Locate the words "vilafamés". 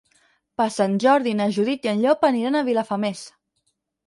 2.71-3.23